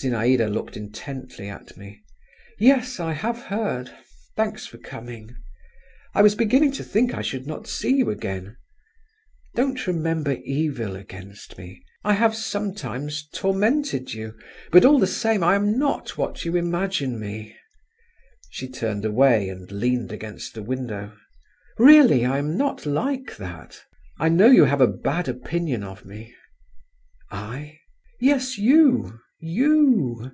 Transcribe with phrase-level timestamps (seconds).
[0.00, 2.04] Zinaïda looked intently at me.
[2.60, 3.90] "Yes, I have heard.
[4.36, 5.34] Thanks for coming.
[6.14, 8.56] I was beginning to think I should not see you again.
[9.56, 11.82] Don't remember evil against me.
[12.04, 14.36] I have sometimes tormented you,
[14.70, 17.56] but all the same I am not what you imagine me."
[18.50, 21.12] She turned away, and leaned against the window.
[21.76, 23.82] "Really, I am not like that.
[24.20, 26.36] I know you have a bad opinion of me."
[27.32, 27.80] "I?"
[28.20, 29.18] "Yes, you…
[29.40, 30.32] you."